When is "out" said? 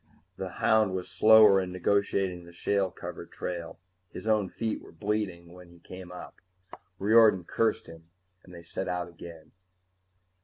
8.87-9.09